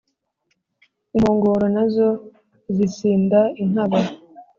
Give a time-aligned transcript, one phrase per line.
[1.15, 2.09] Inkongoro nazo
[2.75, 3.99] zisinda inkaba